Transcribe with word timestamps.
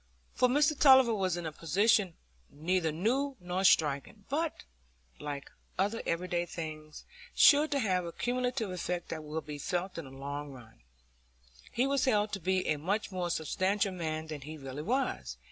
For 0.33 0.47
Mr 0.49 0.75
Tulliver 0.75 1.13
was 1.13 1.37
in 1.37 1.45
a 1.45 1.51
position 1.51 2.15
neither 2.49 2.91
new 2.91 3.37
nor 3.39 3.63
striking, 3.63 4.25
but, 4.29 4.63
like 5.19 5.51
other 5.77 6.01
everyday 6.07 6.47
things, 6.47 7.05
sure 7.35 7.67
to 7.67 7.77
have 7.77 8.05
a 8.05 8.11
cumulative 8.11 8.71
effect 8.71 9.09
that 9.09 9.23
will 9.23 9.41
be 9.41 9.59
felt 9.59 9.99
in 9.99 10.05
the 10.05 10.09
long 10.11 10.49
run: 10.49 10.81
he 11.71 11.85
was 11.85 12.05
held 12.05 12.31
to 12.31 12.39
be 12.39 12.67
a 12.67 12.77
much 12.79 13.11
more 13.11 13.29
substantial 13.29 13.91
man 13.91 14.25
than 14.25 14.41
he 14.41 14.57
really 14.57 14.81
was. 14.81 15.37